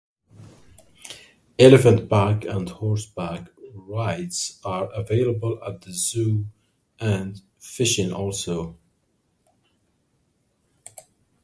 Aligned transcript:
Elephant-back 1.59 2.43
and 2.45 2.67
horse-back 2.67 3.51
rides 3.75 4.59
are 4.65 4.91
available 4.93 5.59
at 5.63 5.81
the 5.81 5.93
zoo 5.93 6.47
and 6.99 7.43
fishing 7.59 8.11
also. 8.11 8.79